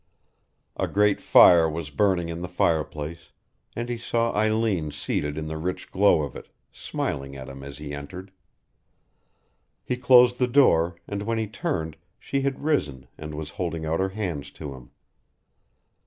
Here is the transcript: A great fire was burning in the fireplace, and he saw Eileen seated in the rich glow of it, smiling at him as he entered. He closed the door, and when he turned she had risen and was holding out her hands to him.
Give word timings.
A 0.77 0.87
great 0.87 1.21
fire 1.21 1.69
was 1.69 1.91
burning 1.91 2.27
in 2.27 2.41
the 2.41 2.47
fireplace, 2.47 3.29
and 3.75 3.87
he 3.87 3.97
saw 3.99 4.33
Eileen 4.35 4.89
seated 4.89 5.37
in 5.37 5.45
the 5.45 5.59
rich 5.59 5.91
glow 5.91 6.23
of 6.23 6.35
it, 6.35 6.47
smiling 6.71 7.35
at 7.35 7.47
him 7.47 7.61
as 7.61 7.77
he 7.77 7.93
entered. 7.93 8.31
He 9.83 9.97
closed 9.97 10.39
the 10.39 10.47
door, 10.47 10.95
and 11.07 11.21
when 11.21 11.37
he 11.37 11.45
turned 11.45 11.97
she 12.17 12.41
had 12.41 12.63
risen 12.63 13.05
and 13.15 13.35
was 13.35 13.51
holding 13.61 13.85
out 13.85 13.99
her 13.99 14.09
hands 14.09 14.49
to 14.53 14.73
him. 14.73 14.89